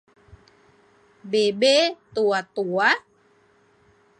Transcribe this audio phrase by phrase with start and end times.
[1.27, 1.75] เบ่เบ๊
[2.17, 2.79] ตั่วตั๋ว